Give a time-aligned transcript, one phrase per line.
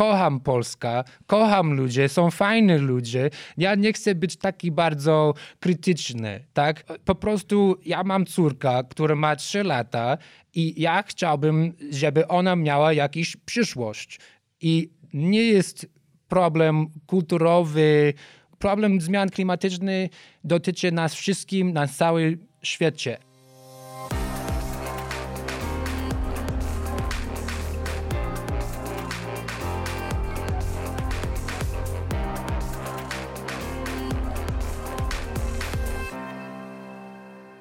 [0.00, 3.30] kocham Polska, kocham ludzie, są fajni ludzie.
[3.56, 6.84] Ja nie chcę być taki bardzo krytyczny, tak?
[7.04, 10.18] Po prostu ja mam córkę, która ma 3 lata
[10.54, 14.20] i ja chciałbym, żeby ona miała jakąś przyszłość.
[14.60, 15.86] I nie jest
[16.28, 18.14] problem kulturowy,
[18.58, 20.10] problem zmian klimatycznych
[20.44, 23.18] dotyczy nas wszystkim na całym świecie.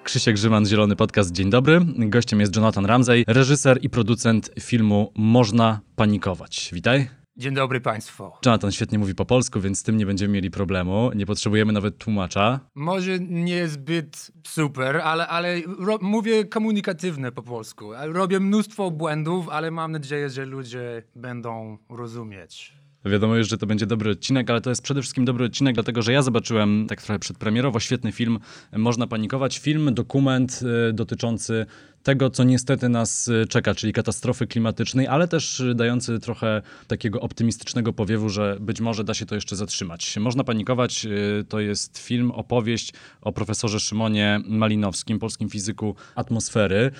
[0.10, 1.82] Krzysiek Grzyman, Zielony Podcast, dzień dobry.
[1.98, 6.70] Gościem jest Jonathan Ramsey, reżyser i producent filmu Można Panikować.
[6.74, 7.10] Witaj.
[7.38, 8.32] Dzień dobry Państwu.
[8.46, 11.12] Jonathan świetnie mówi po polsku, więc z tym nie będziemy mieli problemu.
[11.16, 12.60] Nie potrzebujemy nawet tłumacza.
[12.76, 15.62] Może nie zbyt super, ale, ale
[16.02, 17.92] mówię komunikatywne po polsku.
[18.02, 22.79] Robię mnóstwo błędów, ale mam nadzieję, że ludzie będą rozumieć.
[23.06, 26.02] Wiadomo już, że to będzie dobry odcinek, ale to jest przede wszystkim dobry odcinek, dlatego
[26.02, 28.40] że ja zobaczyłem tak trochę przedpremierowo świetny film
[28.78, 29.60] Można Panikować.
[29.60, 31.66] Film, dokument y, dotyczący
[32.04, 37.22] tego, co niestety nas y, czeka, czyli katastrofy klimatycznej, ale też y, dający trochę takiego
[37.22, 40.18] optymistycznego powiewu, że być może da się to jeszcze zatrzymać.
[40.18, 46.92] Można panikować, y, to jest film, opowieść o profesorze Szymonie Malinowskim, polskim fizyku atmosfery.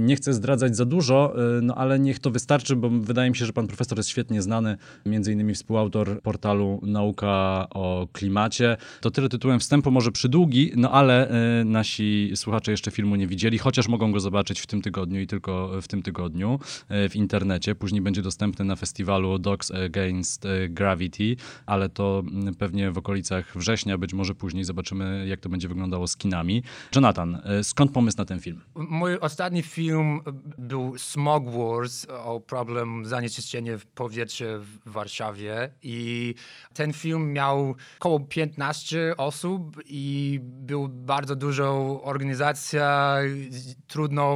[0.00, 3.52] Nie chcę zdradzać za dużo, no ale niech to wystarczy, bo wydaje mi się, że
[3.52, 8.76] pan profesor jest świetnie znany, między innymi współautor portalu Nauka o klimacie.
[9.00, 11.30] To tyle tytułem wstępu, może przydługi, no ale
[11.64, 15.26] nasi słuchacze jeszcze filmu nie widzieli, chociaż mogą go zobaczyć zobaczyć w tym tygodniu i
[15.26, 17.74] tylko w tym tygodniu e, w internecie.
[17.74, 23.56] Później będzie dostępny na festiwalu Dogs Against e, Gravity, ale to mm, pewnie w okolicach
[23.58, 26.62] września, być może później zobaczymy, jak to będzie wyglądało z kinami.
[26.94, 28.60] Jonathan, e, skąd pomysł na ten film?
[28.74, 30.20] Mój ostatni film
[30.58, 36.34] był Smog Wars o problem zanieczyszczenia w powietrze w Warszawie i
[36.74, 43.16] ten film miał około 15 osób i był bardzo dużo organizacja,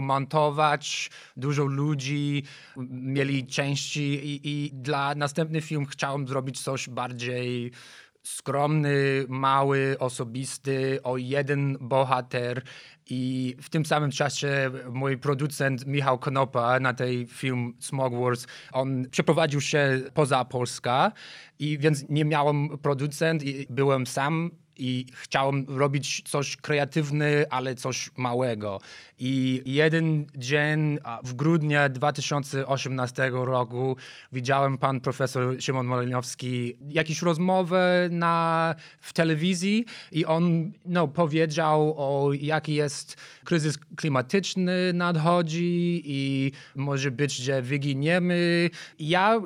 [0.00, 2.42] montować, dużo ludzi,
[2.90, 7.72] mieli części i, i dla następny film chciałem zrobić coś bardziej
[8.22, 12.62] skromny, mały, osobisty, o jeden bohater.
[13.12, 19.04] I w tym samym czasie mój producent Michał Konopa na tej film Smog Wars, on
[19.10, 21.10] przeprowadził się poza Polskę
[21.58, 28.10] i więc nie miałem producent i byłem sam i chciałem robić coś kreatywne, ale coś
[28.16, 28.80] małego.
[29.22, 33.96] I jeden dzień w grudniu 2018 roku
[34.32, 42.32] widziałem pan profesor Szymon Malinowski jakąś rozmowę na, w telewizji i on no, powiedział o
[42.32, 48.70] jaki jest kryzys klimatyczny nadchodzi i może być, że wyginiemy.
[48.98, 49.40] Ja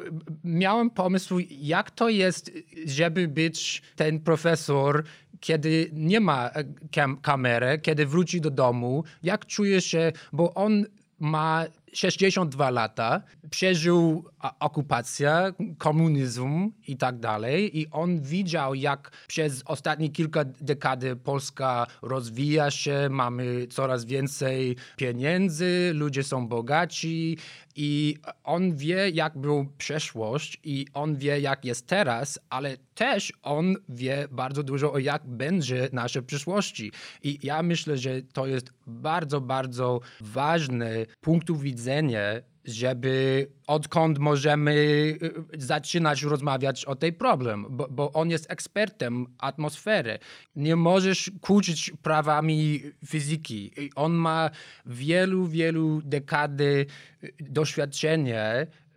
[0.44, 2.52] miałem pomysł, jak to jest,
[2.86, 5.04] żeby być ten profesor
[5.40, 10.84] kiedy nie ma e, kam kamery, kiedy wróci do domu, jak czuje się, bo on
[11.18, 14.24] ma 62 lata, przeżył
[14.60, 22.70] okupację, komunizm i tak dalej i on widział, jak przez ostatnie kilka dekady Polska rozwija
[22.70, 27.38] się, mamy coraz więcej pieniędzy, ludzie są bogaci
[27.76, 33.74] i on wie, jak był przeszłość i on wie, jak jest teraz, ale też on
[33.88, 36.92] wie bardzo dużo o jak będzie nasze przyszłości.
[37.22, 42.20] I ja myślę, że to jest bardzo, bardzo ważny punktu widzenia
[42.64, 50.18] żeby odkąd możemy y, zaczynać rozmawiać o tej problem, bo, bo, on jest ekspertem atmosfery.
[50.56, 53.72] Nie możesz kłócić prawami fizyki.
[53.94, 54.50] On ma
[54.86, 56.86] wielu, wielu dekady
[57.24, 58.52] y, doświadczenia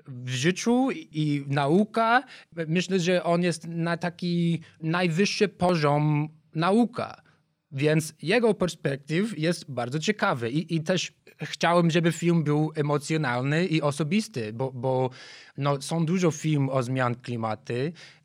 [0.07, 2.23] w życiu i nauka.
[2.67, 7.26] Myślę, że on jest na taki najwyższy poziom nauka.
[7.71, 11.11] Więc jego perspektyw jest bardzo ciekawy i, i też
[11.41, 15.09] chciałem, żeby film był emocjonalny i osobisty, bo, bo
[15.57, 17.73] no, są dużo film o zmian klimatu,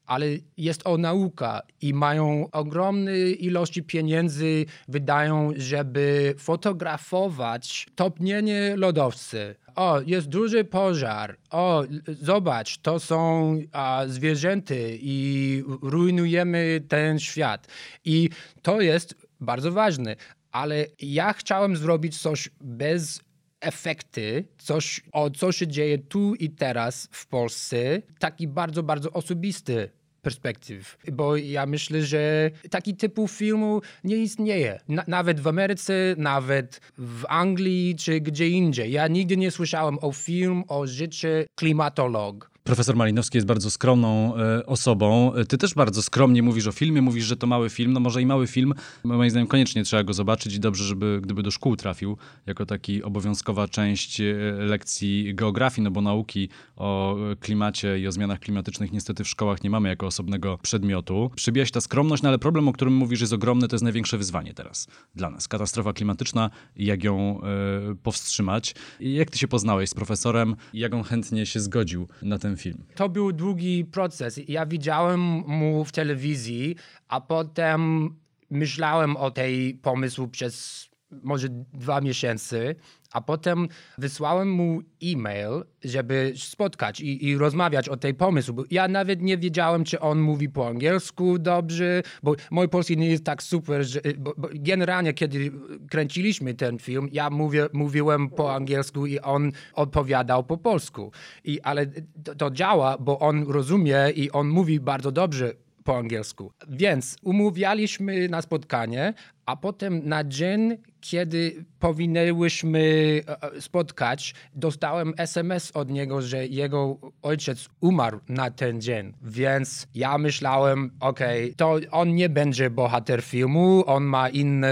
[0.07, 9.55] ale jest o nauka i mają ogromne ilości pieniędzy, wydają, żeby fotografować topnienie lodowcy.
[9.75, 11.37] O, jest duży pożar.
[11.51, 11.85] O,
[12.21, 17.69] zobacz, to są a, zwierzęty i rujnujemy ten świat.
[18.05, 18.31] I
[18.63, 20.17] to jest bardzo ważne
[20.53, 23.21] ale ja chciałem zrobić coś bez
[23.61, 29.91] efekty, coś o co się dzieje tu i teraz w Polsce, taki bardzo, bardzo osobisty
[30.23, 34.81] perspektyw, bo ja myślę, że taki typu filmu nie istnieje.
[34.89, 38.93] Na, nawet w Ameryce, nawet w Anglii czy gdzie indziej.
[38.93, 44.67] Ja nigdy nie słyszałem o film o życiu klimatolog Profesor Malinowski jest bardzo skromną e,
[44.67, 45.33] osobą.
[45.49, 47.93] Ty też bardzo skromnie mówisz o filmie, mówisz, że to mały film.
[47.93, 48.75] No może i mały film,
[49.05, 52.17] moim zdaniem koniecznie trzeba go zobaczyć i dobrze, żeby gdyby do szkół trafił,
[52.47, 58.41] jako taki obowiązkowa część e, lekcji geografii, no bo nauki o klimacie i o zmianach
[58.41, 61.31] klimatycznych niestety w szkołach nie mamy jako osobnego przedmiotu.
[61.37, 64.55] Przybijaś ta skromność, no ale problem, o którym mówisz jest ogromny, to jest największe wyzwanie
[64.55, 65.49] teraz dla nas.
[65.49, 68.75] Katastrofa klimatyczna i jak ją e, powstrzymać.
[69.01, 72.85] Jak ty się poznałeś z profesorem i jak on chętnie się zgodził na ten film?
[72.95, 74.41] To był długi proces.
[74.49, 76.77] Ja widziałem mu w telewizji,
[77.09, 78.11] a potem
[78.51, 80.89] myślałem o tej pomysłu przez
[81.23, 82.75] może dwa miesiące,
[83.13, 83.69] a potem
[83.99, 88.65] wysłałem mu e-mail, żeby spotkać i, i, rozmawiać o tej pomysłu.
[88.71, 93.25] Ja nawet nie wiedziałem, czy on mówi po angielsku dobrze, bo mój polski nie jest
[93.25, 95.53] tak super, że bo, bo generalnie kiedy
[95.91, 101.13] kręciliśmy ten film, ja mówię, mówiłem po angielsku i on odpowiadał po polsku.
[101.45, 101.87] I, ale
[102.25, 105.53] to, to działa, bo on rozumie i on mówi bardzo dobrze
[105.85, 106.53] po angielsku.
[106.69, 109.15] Więc umówialiśmy na spotkanie,
[109.47, 112.81] a potem na dzień, kiedy powinnyśmy
[113.29, 119.13] e, e, spotkać, dostałem SMS od niego, że jego ojciec umarł na ten dzień.
[119.23, 124.69] Więc ja myślałem, okej, okay, to on nie będzie bohater filmu, on ma inne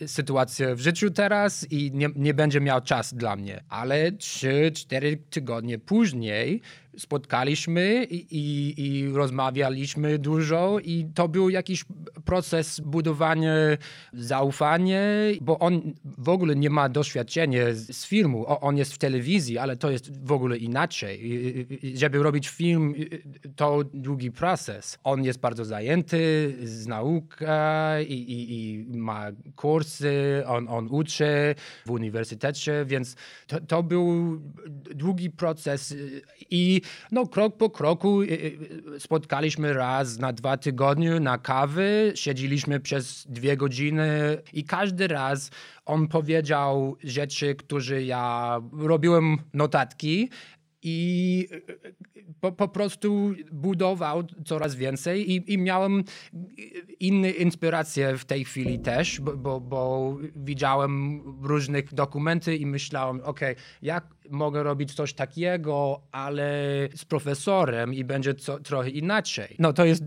[0.00, 3.64] e, sytuacje w życiu teraz i nie, nie będzie miał czas dla mnie.
[3.68, 6.60] Ale 3-4 tygodnie później
[6.98, 11.84] spotkaliśmy i, i, i, rozmawialiśmy dużo i to był jakiś
[12.24, 13.54] proces budowania
[14.12, 14.98] zaufania,
[15.40, 18.44] bo on w ogóle nie ma doświadczenia z, z filmu.
[18.46, 21.20] O, on jest w telewizji, ale to jest w ogóle inaczej.
[21.22, 22.94] I, żeby robić film,
[23.56, 24.98] to długi proces.
[25.04, 29.26] On jest bardzo zajęty z nauka i, ma
[29.56, 31.54] kursy, on, on uczy
[31.86, 34.40] w uniwersytecie, więc to, to był
[34.94, 35.96] długi proces
[36.50, 36.80] i
[37.12, 43.26] no, krok po kroku y, y, spotkaliśmy raz na dwa tygodnie na kawy, siedzieliśmy przez
[43.28, 45.50] dwie godziny i każdy raz
[45.86, 50.30] on powiedział rzeczy, które ja robiłem notatki
[50.84, 51.48] i
[52.40, 56.04] po, po prostu budował coraz więcej i, i miałem
[57.00, 63.40] inne inspiracje w tej chwili też, bo, bo, bo widziałem różnych dokumenty i myślałem, ok,
[63.82, 66.52] jak mogę robić coś takiego, ale
[66.94, 69.56] z profesorem i będzie co, trochę inaczej.
[69.58, 70.02] No to jest,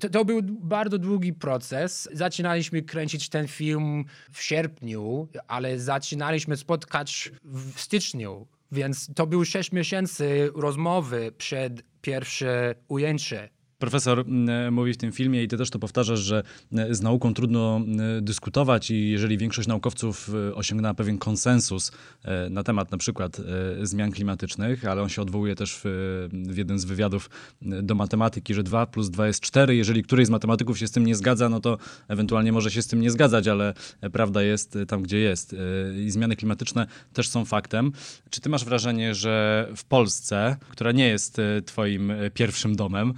[0.00, 2.08] to, to był bardzo długi proces.
[2.12, 8.46] Zaczynaliśmy kręcić ten film w sierpniu, ale zaczynaliśmy spotkać w styczniu.
[8.72, 14.24] Więc to był 6 miesięcy rozmowy przed pierwsze ujęcie Profesor
[14.70, 16.42] mówi w tym filmie i ty też to powtarzasz, że
[16.90, 17.80] z nauką trudno
[18.22, 23.86] dyskutować i jeżeli większość naukowców y, osiągnęła pewien konsensus y, na temat na przykład y,
[23.86, 27.30] zmian klimatycznych, ale on się odwołuje też w, w jeden z wywiadów
[27.62, 29.76] do matematyki, że 2 plus 2 jest 4.
[29.76, 31.78] Jeżeli któryś z matematyków się z tym nie zgadza, no to
[32.08, 33.74] ewentualnie może się z tym nie zgadzać, ale
[34.12, 35.56] prawda jest tam, gdzie jest.
[36.06, 37.92] I zmiany klimatyczne też są faktem.
[38.30, 41.36] Czy ty masz wrażenie, że w Polsce, która nie jest
[41.66, 43.14] twoim pierwszym domem,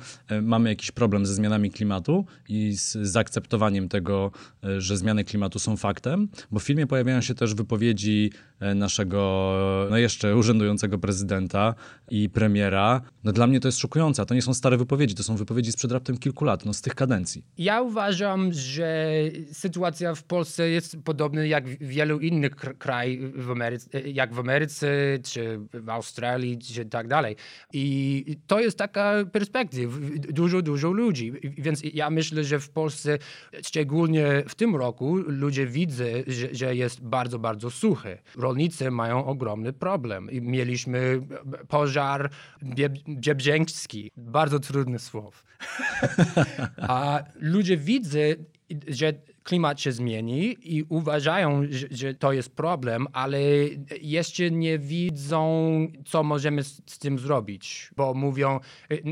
[0.51, 4.31] mamy jakiś problem ze zmianami klimatu i z zaakceptowaniem tego,
[4.65, 8.31] e, że zmiany klimatu są faktem, bo w filmie pojawiają się też wypowiedzi
[8.75, 9.57] naszego
[9.91, 11.75] no jeszcze urzędującego prezydenta
[12.11, 13.01] i premiera.
[13.25, 14.27] No dla mnie to jest szokujące.
[14.27, 16.95] To nie są stare wypowiedzi, to są wypowiedzi sprzed raptem kilku lat, no z tych
[16.95, 17.45] kadencji.
[17.59, 19.13] Ja uważam, że
[19.53, 23.01] sytuacja w Polsce jest podobna jak w wielu innych krajach
[24.05, 27.37] jak w Ameryce, czy w Australii, czy tak dalej.
[27.73, 29.99] I to jest taka perspektywa.
[30.29, 31.33] Dużo, dużo ludzi.
[31.43, 33.19] Więc ja myślę, że w Polsce,
[33.63, 38.19] szczególnie w tym roku, ludzie widzą, że, że jest bardzo, bardzo suchy.
[38.51, 40.31] Rolnicy mają ogromny problem.
[40.31, 41.21] I mieliśmy
[41.69, 42.31] pożar
[43.09, 44.11] dziebrzęcki.
[44.17, 45.45] Bardzo trudny słów.
[46.77, 48.19] A ludzie widzą,
[48.89, 53.41] że klimat się zmieni i uważają, że, że, to jest problem, ale
[54.01, 58.61] jeszcze nie widzą, co możemy z, z, tym zrobić, bo mówią,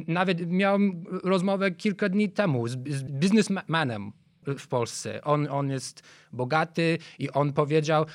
[0.06, 3.02] nawet miałem rozmowę kilka dni temu z, z
[4.58, 5.24] w Polsce.
[5.24, 6.02] On, on jest
[6.32, 8.06] bogaty i on powiedział,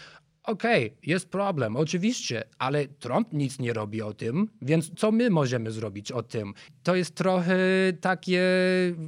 [0.44, 5.30] Okej, okay, jest problem, oczywiście, ale Trump nic nie robi o tym, więc co my
[5.30, 6.54] możemy zrobić o tym?
[6.84, 7.58] To jest trochę
[8.02, 8.42] takie,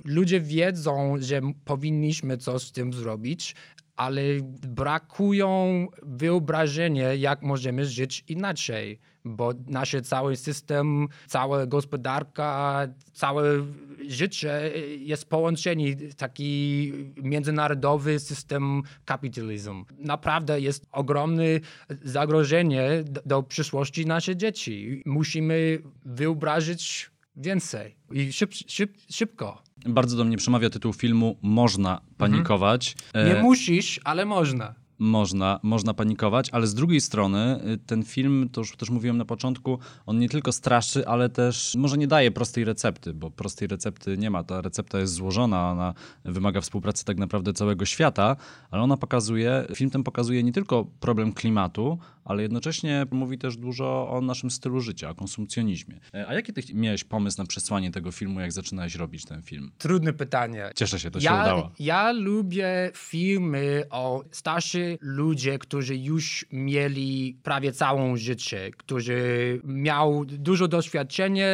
[0.06, 3.56] ludzie wiedzą, że powinniśmy coś z tym zrobić,
[3.96, 4.22] ale
[4.68, 9.00] brakują wyobrażenia, jak możemy żyć inaczej.
[9.26, 13.44] bo nasz cały system, cała gospodarka, całe
[14.08, 19.86] życie jest połączenie, taki międzynarodowy system kapitalizmu.
[19.98, 21.44] Naprawdę jest ogromne
[22.04, 25.02] zagrożenie do przyszłości naszych dzieci.
[25.06, 29.65] Musimy wyobrazić więcej i szyb, szyb, szybko.
[29.86, 32.96] Bardzo do mnie przemawia tytuł filmu Można panikować.
[33.16, 34.76] Nie E, musisz, ale można.
[35.00, 39.26] Można, można panikować, ale z drugiej strony y, ten film, to już też mówiłem na
[39.26, 44.18] początku, on nie tylko straszy, ale też może nie daje prostej recepty, bo prostej recepty
[44.18, 44.44] nie ma.
[44.44, 45.94] Ta recepta jest złożona, ona
[46.26, 48.36] wymaga współpracy tak naprawdę całego świata,
[48.72, 54.10] ale ona pokazuje, film ten pokazuje nie tylko problem klimatu, ale jednocześnie mówi też dużo
[54.10, 56.00] o naszym stylu życia, o konsumpcjonizmie.
[56.14, 59.72] E, A jaki ty miałeś pomysł na przesłanie tego filmu, jak zaczynałeś robić ten film?
[59.78, 60.70] Trudne pytanie.
[60.76, 61.72] Cieszę się, to się ja, udało.
[61.80, 69.20] ja lubię filmy o starszych ludzie, którzy już mieli prawie całą życie, którzy
[69.64, 71.46] miał dużo doświadczenia,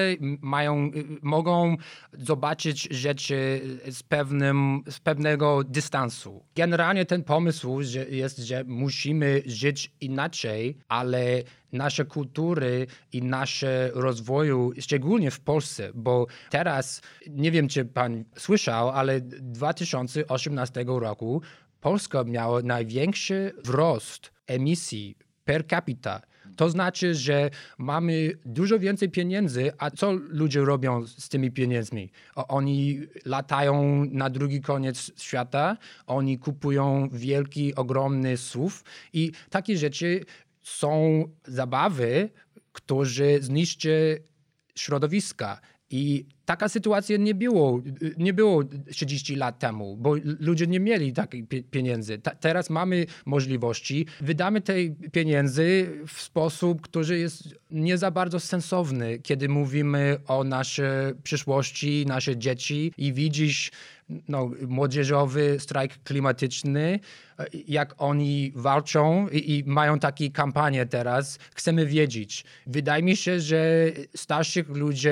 [0.42, 1.78] mają, y, mogą
[2.14, 3.62] zobaczyć rzeczy
[3.92, 6.44] z, pewnym, z pewnego dystansu.
[6.56, 14.72] Generalnie ten pomysł że jest, że musimy żyć inaczej, ale nasze kultury i nasze rozwoju,
[14.80, 21.42] szczególnie w Polsce, bo teraz, nie wiem czy pan słyszał, ale 2018 roku
[21.82, 26.22] Polska miała największy wzrost emisji per capita.
[26.56, 32.12] To znaczy, że mamy dużo więcej pieniędzy, a co ludzie robią z tymi pieniędzmi?
[32.36, 38.76] Oni latają na drugi koniec świata, oni kupują wielki, ogromny SUV
[39.14, 40.26] i takie rzeczy
[40.64, 42.30] są zabawy,
[42.72, 44.24] które zniszczy
[44.76, 45.62] środowiska.
[45.90, 47.82] I taka sytuacja nie było,
[48.18, 52.18] nie było 30 lat temu, bo ludzie nie mieli takich pie- pieniędzy.
[52.18, 54.74] Ta, teraz mamy możliwości, wydamy te
[55.12, 62.38] pieniędzy w sposób, który jest nie za bardzo sensowny, kiedy mówimy o naszej przyszłości, nasze
[62.38, 63.72] dzieci i widzisz
[64.28, 67.00] no, młodzieżowy strajk klimatyczny,
[67.68, 71.40] jak oni walczą i, i mają takie kampanie teraz.
[71.56, 72.44] Chcemy wiedzieć.
[72.68, 75.10] Wydaje mi się, że starszych ludzi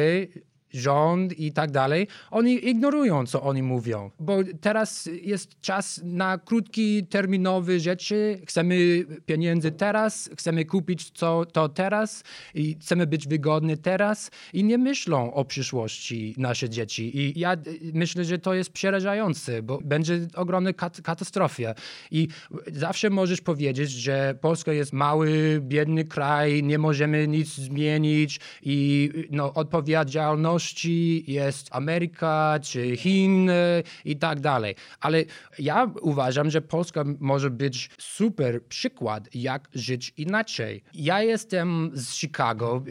[0.73, 7.05] rząd i tak dalej, oni ignorują, co oni mówią, bo teraz jest czas na krótki,
[7.05, 8.41] terminowe rzeczy.
[8.47, 12.23] Chcemy pieniędzy teraz, chcemy kupić co, to teraz
[12.53, 17.17] i chcemy być wygodni teraz i nie myślą o przyszłości nasze dzieci.
[17.17, 17.57] I ja y,
[17.93, 21.49] myślę, że to jest przerażające, bo będzie ogromna kat- katastrofa.
[22.11, 22.27] I
[22.73, 29.53] zawsze możesz powiedzieć, że Polska jest mały, biedny kraj, nie możemy nic zmienić i no,
[30.60, 34.75] odpowiedzialności jest Ameryka czy Chiny i tak dalej.
[35.00, 35.24] Ale
[35.60, 40.84] ja uważam, że Polska może być super przykład, jak żyć inaczej.
[40.94, 42.84] Ja jestem z Chicago.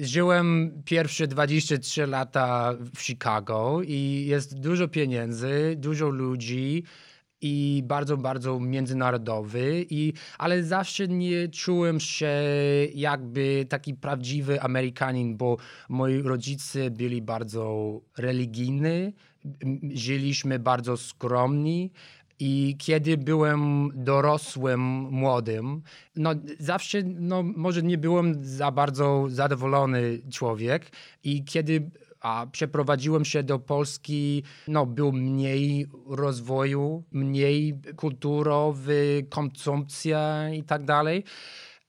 [0.00, 6.84] Żyłem pierwsze 23 lata w Chicago i jest dużo pieniędzy, dużo ludzi
[7.44, 12.32] i bardzo, bardzo międzynarodowy, i, ale zawsze nie czułem się
[12.94, 15.56] jakby taki prawdziwy Amerykanin, bo
[15.88, 19.14] moi rodzice byli bardzo religijni,
[19.94, 21.90] żyliśmy bardzo skromni.
[22.38, 25.82] I kiedy byłem dorosłym, młodym,
[26.16, 30.90] no zawsze, no może nie byłem za bardzo zadowolony człowiek
[31.24, 31.90] i kiedy
[32.24, 41.24] a przeprowadziłem się do Polski, no był mniej rozwoju, mniej kulturowy, konsumpcja i tak dalej.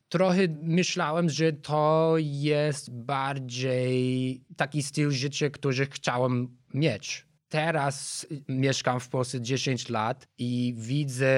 [0.10, 7.25] Trochę myślałem, że to jest bardziej taki styl życia, który chciałem mieć.
[7.55, 11.35] Teraz mieszkam w Polsce 10 lat i widzę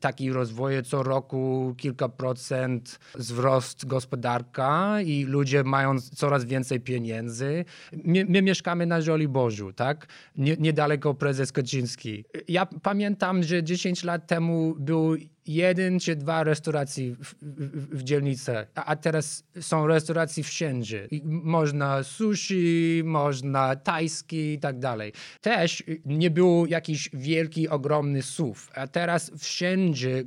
[0.00, 7.64] taki rozwój co roku kilka procent wzrost gospodarka i ludzie mają coraz więcej pieniędzy.
[7.92, 10.06] My, my mieszkamy na Żoliborzu, tak?
[10.36, 12.24] Nie, niedaleko prezes Kaczyński.
[12.48, 15.16] Ja pamiętam, że 10 lat temu był
[15.48, 21.08] jeden czy dwa restauracje w, w, w dzielnicy, a, a teraz są restauracje wszędzie.
[21.24, 25.12] Można sushi, można tajski i tak dalej.
[25.40, 30.24] Też nie było jakiś wielki, ogromny SUV, a teraz wszędzie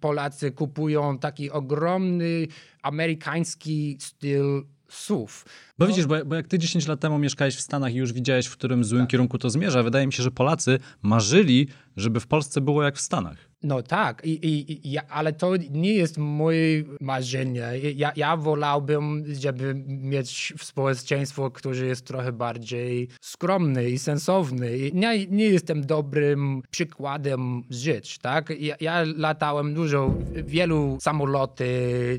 [0.00, 2.46] Polacy kupują taki ogromny
[2.82, 5.32] amerykański styl SUV.
[5.78, 8.46] Bo widzisz, bo, bo jak ty 10 lat temu mieszkałeś w Stanach i już widziałeś,
[8.46, 12.60] w którym złym kierunku to zmierza, wydaje mi się, że Polacy marzyli, żeby w Polsce
[12.60, 13.48] było jak w Stanach.
[13.62, 17.68] No tak, I, i, i, ale to nie jest moje marzenie.
[17.96, 24.66] Ja, ja wolałbym, żeby mieć społeczeństwo, które jest trochę bardziej skromne i sensowne.
[24.76, 28.60] Ja nie jestem dobrym przykładem żyć, tak?
[28.60, 31.68] Ja, ja latałem dużo, wielu samoloty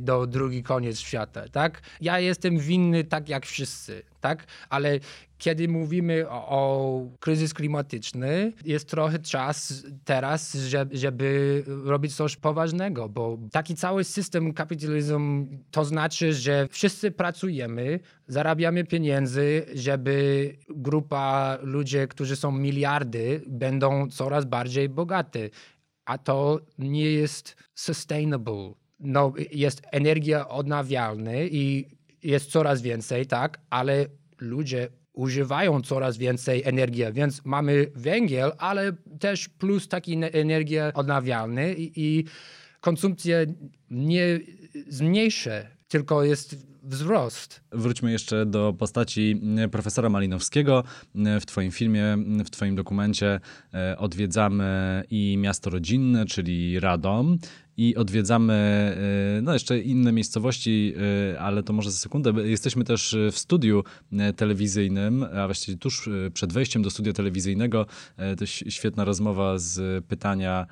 [0.02, 1.82] do drugi koniec świata, tak?
[2.02, 4.46] Ja jestem winny tak jak wszyscy, tak?
[4.70, 5.00] Ale
[5.38, 13.10] kiedy mówimy o, o kryzys klimatyczny, jest trochę czas teraz, żeby, żeby robić coś poważnego,
[13.10, 21.98] bo taki cały system kapitalizmu to znaczy, że wszyscy pracujemy, zarabiamy pieniędzy, żeby grupa ludzi,
[22.10, 25.50] którzy są miliardy, będą coraz bardziej bogaty.
[26.06, 28.74] A to nie jest sustainable.
[29.00, 34.06] No, jest energia odnawialna i jest coraz więcej, tak, ale
[34.40, 41.68] ludzie używają coraz więcej energii, więc mamy węgiel, ale też plus taki ne- energia odnawialna
[41.68, 42.26] i, i
[42.82, 43.38] konsumpcja
[43.92, 44.40] nie
[44.88, 45.52] zmniejsza,
[45.88, 47.62] tylko jest wzrost.
[47.72, 50.84] Wróćmy jeszcze do postaci e, profesora Malinowskiego.
[51.16, 53.40] E, W Twoim filmie, m, w Twoim dokumencie
[53.74, 57.38] e, odwiedzamy i miasto rodzinne, czyli Radom.
[57.80, 58.54] I odwiedzamy
[59.38, 60.94] e, no jeszcze inne miejscowości,
[61.34, 62.34] e, ale to może za sekundę.
[62.44, 63.84] Jesteśmy też w studiu
[64.36, 67.86] telewizyjnym, a właściwie tuż przed wejściem do studia telewizyjnego.
[68.38, 70.68] To świetna rozmowa z pytania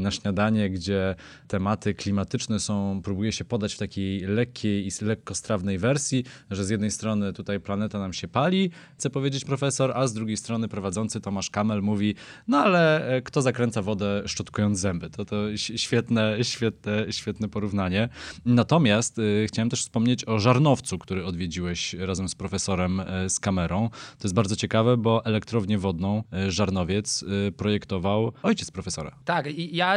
[0.00, 1.14] na śniadanie, gdzie
[1.48, 6.90] tematy klimatyczne są, próbuje się podać w takiej lekkiej i lekkostrawnej wersji, że z jednej
[6.90, 11.50] strony tutaj planeta nam się pali, chce powiedzieć profesor, a z drugiej strony prowadzący Tomasz
[11.50, 12.14] Kamel mówi,
[12.48, 15.10] no ale e, kto zakręca wodę szczotkując zęby?
[15.10, 18.08] To to świetne, świetne, świetne porównanie.
[18.44, 23.88] Natomiast y, chciałem też wspomnieć o Żarnowcu, który odwiedziłeś razem z profesorem e, z kamerą.
[23.90, 29.16] To jest bardzo ciekawe, bo elektrownię wodną e, Żarnowiec y, projektował ojciec profesora.
[29.24, 29.94] Tak, i ja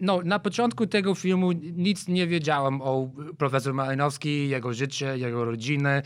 [0.00, 6.02] no, na początku tego filmu nic nie wiedziałem o profesor Malinowski, jego życie, jego rodziny.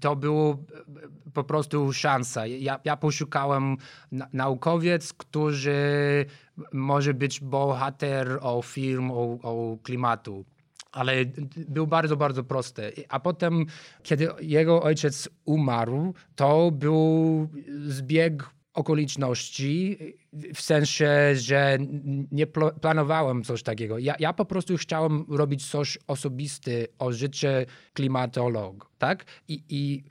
[0.00, 0.64] To było
[1.34, 2.46] po prostu szansa.
[2.46, 3.76] Ja, ja poszukałem
[4.12, 6.26] na, naukowiec, który
[6.72, 10.44] może być bohater o film o, o klimatu.
[10.92, 11.12] Ale
[11.56, 12.92] był bardzo, bardzo prosty.
[13.08, 13.66] A potem,
[14.02, 17.48] kiedy jego ojciec umarł, to był
[17.86, 19.98] zbieg okoliczności,
[20.54, 21.78] w sensie, że
[22.32, 23.98] nie pl- planowałem coś takiego.
[23.98, 27.10] Ja, ja po prostu chciałem robić coś osobiste o
[27.92, 29.24] klimatolog, tak?
[29.48, 30.04] I, i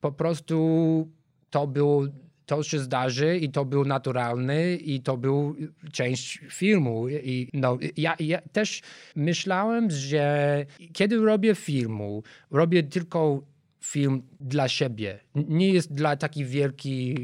[0.00, 1.08] po prostu
[1.50, 2.04] to było,
[2.46, 5.56] to się zdarzy i to był naturalny i to był
[5.92, 7.08] część filmu.
[7.08, 8.82] I no, ja, ja też
[9.16, 13.42] myślałem, że kiedy robię filmu, robię tylko
[13.80, 15.18] film dla siebie.
[15.34, 17.16] Nie jest dla taki wielki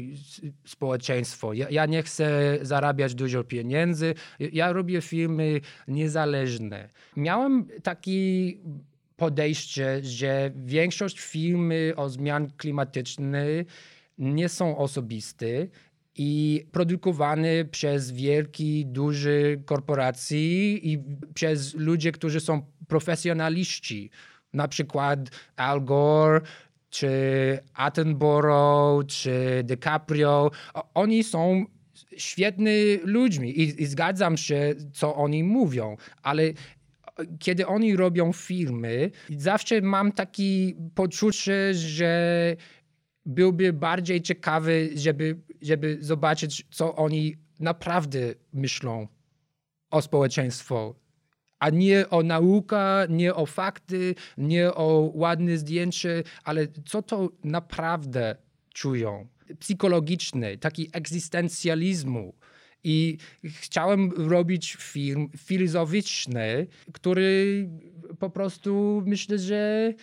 [0.65, 1.53] społeczeństwo.
[1.53, 4.13] Ja, ja nie chcę zarabiać dużo pieniędzy.
[4.39, 6.89] Ja robię filmy niezależne.
[7.17, 8.57] Miałem taki
[9.17, 13.67] podejście, że większość filmy o zmian klimatycznych
[14.17, 15.67] nie są osobiste
[16.17, 24.09] i produkowane przez wielkie, duże korporacje i przez ludzi, którzy są profesjonaliści.
[24.55, 25.19] Na przykład
[25.55, 26.41] Al Gore,
[26.89, 27.09] czy
[27.73, 30.51] Attenborough, czy DiCaprio.
[30.93, 31.65] Oni są
[32.17, 36.43] świetnymi ludźmi i, i zgadzam się, co oni mówią, ale
[37.39, 42.55] kiedy oni robią filmy, zawsze mam takie poczucie, że
[43.25, 48.19] byłby bardziej ciekawy, żeby, żeby zobaczyć, co oni naprawdę
[48.53, 49.07] myślą
[49.91, 50.95] o społeczeństwo.
[51.59, 58.35] A nie o nauka, nie o fakty, nie o ładne zdjęcie, ale co to naprawdę
[58.73, 59.27] czują.
[59.59, 62.33] Psychologiczny, taki egzystencjalizmu.
[62.83, 67.69] I chciałem robić film filozoficzny, który
[68.19, 69.93] po prostu myślę, że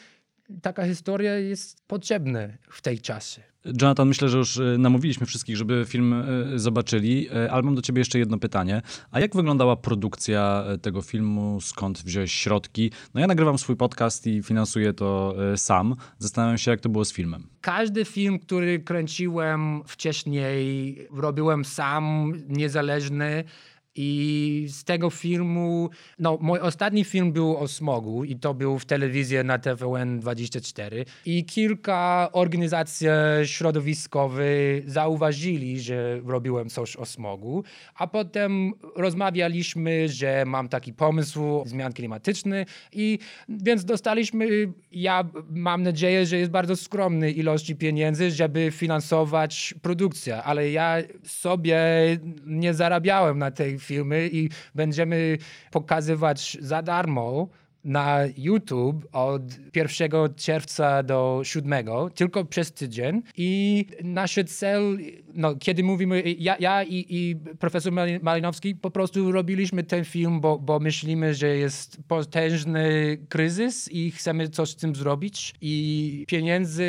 [0.63, 3.43] taka historia jest potrzebna w tej czasie.
[3.83, 6.13] Jonathan, myślę, że już y, namówiliśmy wszystkich, żeby film
[6.55, 8.83] y, zobaczyli, y, ale mam do ciebie jeszcze jedno pytanie.
[9.11, 11.61] A jak wyglądała produkcja tego filmu?
[11.61, 12.91] Skąd wziąłeś środki?
[13.15, 15.97] No ja nagrywam swój podcast i finansuję to sam.
[16.19, 17.47] Zastanawiam się, jak to było z filmem.
[17.61, 23.45] Każdy film, który kręciłem wcześniej, robiłem sam, niezależny.
[23.95, 28.85] I z tego filmu, no mój ostatni film był o smogu i to był w
[28.85, 33.07] telewizji na TVN24 i kilka organizacji
[33.45, 41.93] środowiskowych zauważyli, że robiłem coś o smogu, a potem rozmawialiśmy, że mam taki pomysł zmian
[41.93, 49.75] klimatycznych i więc dostaliśmy, ja mam nadzieję, że jest bardzo skromny ilości pieniędzy, żeby finansować
[49.83, 51.79] produkcję, ale ja sobie
[52.47, 55.39] nie zarabiałem na tej filmy i będziemy
[55.71, 57.49] pokazywać za darmo
[57.85, 59.43] na YouTube od
[59.77, 63.23] 1 czerwca do 7, tylko przez tydzień.
[63.37, 64.99] I nasz cel,
[65.35, 70.41] no, kiedy mówimy, ja, ja i, i profesor Mali- Malinowski po prostu robiliśmy ten film,
[70.41, 75.55] bo, bo myślimy, że jest potężny kryzys i chcemy coś z tym zrobić.
[75.61, 76.87] I pieniędzy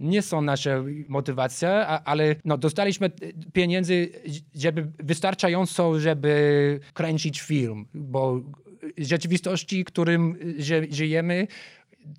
[0.00, 0.70] nie są nasza
[1.08, 3.10] motywacja, a, ale no, dostaliśmy
[3.52, 4.08] pieniędzy,
[4.54, 8.40] żeby wystarczająco, żeby kręcić film, bo
[8.98, 11.46] rzeczywistości, którym ży- żyjemy,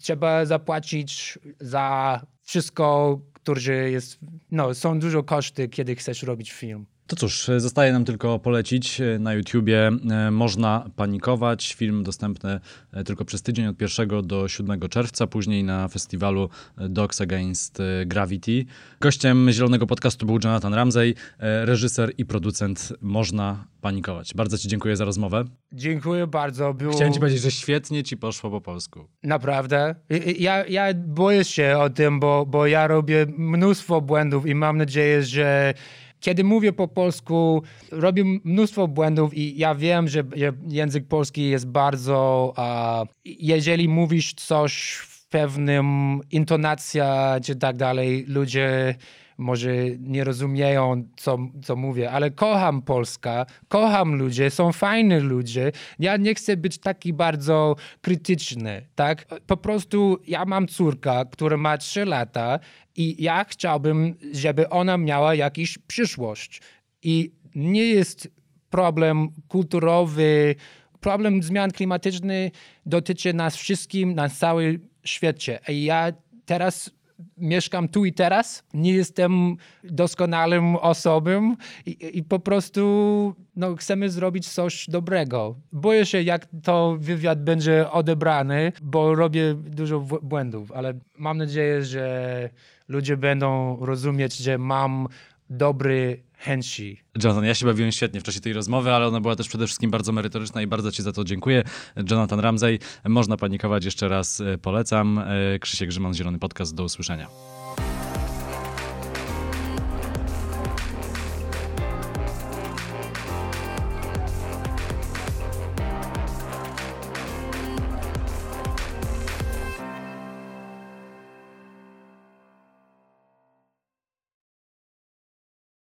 [0.02, 4.20] trzeba zapłacić za wszystko, które jest,
[4.52, 6.86] no, są dużo koszty, kiedy chcesz robić film.
[7.08, 9.92] To cóż, zostaje nam tylko polecić na YouTubie.
[10.12, 11.74] e, Można panikować.
[11.74, 12.60] Film dostępny
[12.94, 18.06] e, tylko przez tydzień od 1 do 7 czerwca, później na festiwalu Dogs Against e,
[18.06, 18.66] Gravity.
[19.02, 24.34] Gościem Zielonego Podcastu był Jonathan Ramsey, e, reżyser i producent Można panikować.
[24.34, 25.44] Bardzo Ci dziękuję za rozmowę.
[25.74, 26.74] Dziękuję bardzo.
[26.74, 29.08] Było Chciałem Ci powiedzieć, że świetnie Ci poszło po polsku.
[29.24, 29.96] naprawdę.
[30.40, 35.24] Ja, ja boję się o tym, bo, bo ja robię mnóstwo błędów i mam nadzieję,
[35.24, 35.74] że
[36.20, 40.24] kiedy mówię po polsku, robię mnóstwo błędów i ja wiem, że,
[40.68, 42.54] język polski jest bardzo...
[42.56, 48.96] A, jeżeli mówisz coś w pewnym intonacja czy tak dalej, ludzie
[49.38, 49.70] może
[50.00, 55.72] nie rozumieją, co, co mówię, ale kocham Polska, kocham ludzie, są fajni ludzie.
[56.00, 59.26] Ja nie chcę być taki bardzo krytyczny, tak?
[59.48, 62.60] Po prostu ja mam córkę, która ma 3 lata
[62.96, 66.62] i ja chciałbym, żeby ona miała jakąś przyszłość.
[67.04, 68.32] I nie jest
[68.70, 70.56] problem kulturowy,
[71.00, 72.52] problem zmian klimatycznych
[72.86, 75.60] dotyczy nas wszystkim na całym świecie.
[75.68, 76.12] I ja
[76.46, 76.92] teraz
[77.38, 84.50] mieszkam tu i teraz, nie jestem doskonałym osobą i, i po prostu no, chcemy zrobić
[84.50, 85.56] coś dobrego.
[85.72, 92.50] Boję się, jak to wywiad będzie odebrany, bo robię dużo błędów, ale mam nadzieję, że
[92.88, 95.08] ludzie będą rozumieć, że mam
[95.50, 97.02] dobry chęci.
[97.24, 99.92] Jonathan, ja się bawiłem świetnie w czasie tej rozmowy, ale ona była też przede wszystkim
[99.92, 101.64] bardzo merytoryczna i bardzo Ci za to dziękuję.
[102.12, 105.20] Jonathan Ramsey, można panikować jeszcze raz, e, polecam.
[105.20, 107.28] E, Krzysiek Grzyman, Zielony Podcast, do usłyszenia.